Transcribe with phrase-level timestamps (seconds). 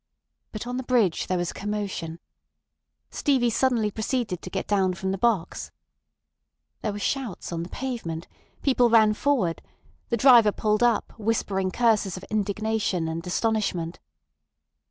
[0.51, 2.17] But on the bridge there was a commotion.
[3.11, 5.69] Stevie suddenly proceeded to get down from the box.
[6.81, 8.27] There were shouts on the pavement,
[8.63, 9.61] people ran forward,
[10.09, 13.99] the driver pulled up, whispering curses of indignation and astonishment.